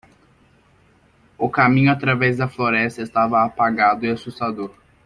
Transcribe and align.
O 1.37 1.47
caminho 1.47 1.91
através 1.91 2.37
da 2.39 2.47
floresta 2.49 3.03
estava 3.03 3.43
apagado 3.45 4.03
e 4.03 4.09
assustador. 4.09 4.73